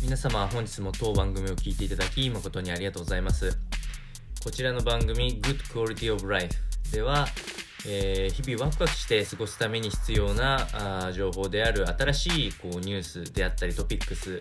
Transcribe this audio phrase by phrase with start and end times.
[0.00, 3.58] 皆様本日も当番組を聞いていただき誠にありがとうございます。
[4.44, 6.54] こちらの番組 Good Quality of Life
[6.92, 7.26] では、
[7.84, 14.40] えー、日々ワクワクして過ごすために必要なあ情報である新しいこうニュースであったりトピックス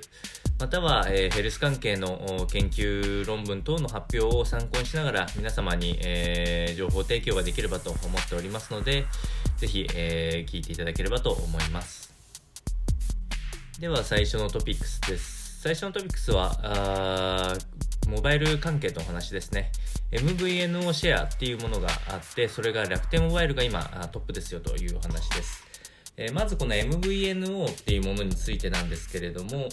[0.59, 9.05] または、えー、ヘルス関係の研究論文等の発表を参考にしながら皆様に、えー、情報提供ができればと思っておりますので
[9.57, 12.13] ぜひ、えー、聞いていただければと思います。
[13.79, 15.36] では最初のトピックスです。
[15.59, 17.57] 最初のトピックスは、
[18.07, 19.71] モバイル関係のお話ですね。
[20.11, 25.63] MVNO シェアっていうものがあって、それが楽天モバイルが今トップですよというお話です。
[26.31, 29.67] まずこの MVNO っていうものについてなんですけれども、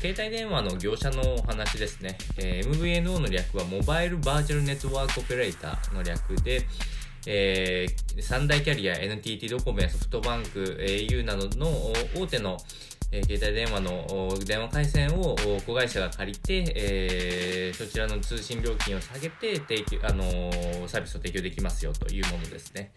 [0.00, 2.18] 携帯電話の業者のお話ですね。
[2.36, 6.66] MVNO の略はモバイルバーチャルネットワークオペレーターの略で、
[8.20, 12.58] 三大キャリア NTT ドコモやソフトバンク、au などの大手の
[13.12, 22.92] え、携帯電話の電話回線を子会社が借りて、えー、そちらの通信料金を下げて提供、あのー、サービスを提供できますよというものですね。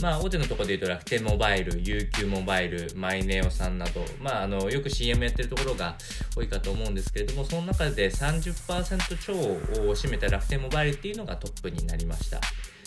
[0.00, 5.96] まあ、大手のところで言うと楽天モバイル、UQ モバイル、マイネオさんなど、まあ、あの、よく CM やってるところが
[6.36, 12.40] 多いかと思うんですけれども、その中で30%超を占めた楽天モバイルっていうのがトップになりました。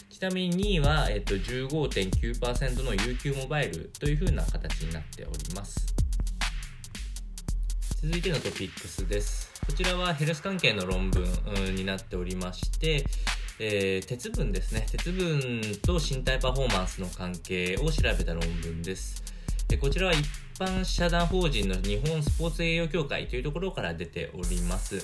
[0.09, 5.96] ちなみに2位は、えっと、15.9%の UQ モバイルというふうな形になっております。
[7.99, 9.51] 続いてのトピックスです。
[9.65, 11.25] こちらはヘルス関係の論文
[11.75, 13.03] になっておりまして、
[13.57, 14.85] えー、鉄分ですね。
[14.91, 19.23] 鉄分と身体パフォーマンスの関係を調べた論文です。
[19.67, 20.23] でこちらは一
[20.59, 25.03] 般社団法人の日本スポーツ栄養協会というところから出ております。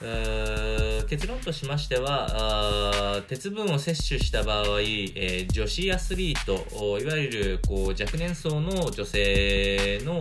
[0.00, 10.20] 結論としましては鉄分を摂取した場合、えー、女子アスリートいわゆるこう若年層の女性の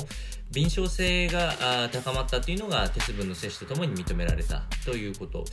[0.52, 5.44] 敏捷性が高まったというのが鉄分の摂取とともに認められたということ。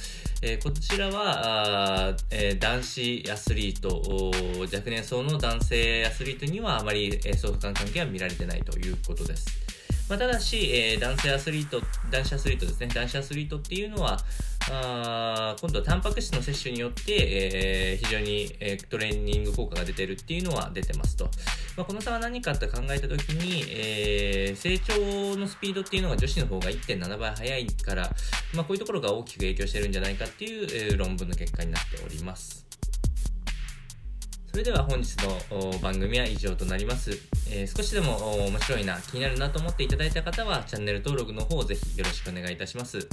[0.41, 9.74] えー、こちらは、えー、男子アスリート、若年層の男性アスリートにはあまり相関関係は見られてないということです。
[10.09, 14.19] まあ、ただし、えー、男性アスリート、男子アスリートですね、男子アスリートっていうのは、
[14.71, 21.25] あ今度はタンパク質の摂取によって、えー、非常に、えー、トレーニング効果が出てるっていうのは出てますと。
[21.77, 28.11] まあ、この差は何かって考えたときに、えー、成長のスピードっていうのが女子の方が1.7倍速いから、
[28.55, 32.64] まあ、こういうところが大きく影響してるんじゃないかっていう、えー、論文の結果になっております。
[34.55, 35.17] それでは本日
[35.51, 37.11] の番組は以上となります。
[37.51, 43.09] えー、少しでも面白いな、気になるなと思っていただいた方はチャンネル登録の方をぜひよろしくお願いいたします。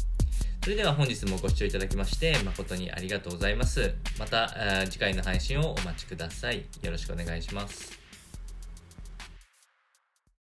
[0.64, 3.96] それでは本日もご視聴いただきまして誠にありがとうございます。
[4.20, 6.64] また次回の配信をお待ちください。
[6.84, 8.01] よろしくお願いします。